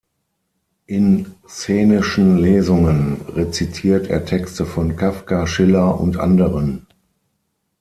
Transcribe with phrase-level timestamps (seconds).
[0.87, 6.87] In szenischen Lesungen rezitiert er Texte von Kafka, Schiller und anderen.